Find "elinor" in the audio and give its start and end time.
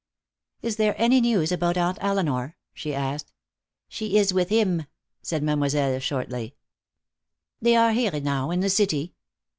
2.01-2.57